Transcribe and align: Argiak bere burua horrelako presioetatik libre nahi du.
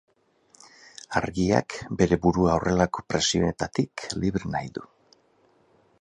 Argiak 1.19 1.75
bere 1.99 2.19
burua 2.25 2.55
horrelako 2.61 3.05
presioetatik 3.15 4.07
libre 4.25 4.53
nahi 4.57 4.77
du. 4.79 4.87